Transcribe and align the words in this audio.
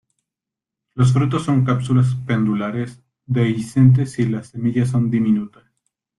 Los 0.95 1.13
frutos 1.13 1.43
son 1.43 1.63
cápsulas 1.63 2.15
pendulares, 2.25 3.03
dehiscentes 3.27 4.17
y 4.17 4.25
las 4.25 4.47
semillas 4.47 4.89
son 4.89 5.11
diminutas. 5.11 5.65